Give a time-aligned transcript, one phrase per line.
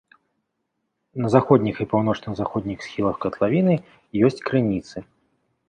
[1.23, 3.73] На заходніх і паўночна-заходніх схілах катлавіны
[4.33, 4.97] ёсць крыніцы.